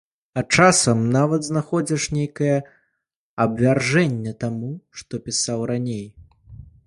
А 0.41 0.43
часам 0.59 1.03
нават 1.15 1.41
знаходзіш 1.49 2.07
нейкае 2.17 2.55
абвяржэнне 3.45 4.33
таму, 4.45 4.71
што 5.03 5.13
пісаў 5.27 5.59
раней. 5.73 6.05